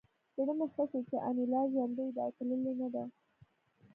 زړه 0.35 0.53
مې 0.57 0.65
ښه 0.73 0.83
شو 0.89 0.99
چې 1.09 1.15
انیلا 1.27 1.61
ژوندۍ 1.71 2.07
ده 2.15 2.21
او 2.25 2.31
تللې 2.37 2.57
نه 2.79 2.87
ده 2.93 3.03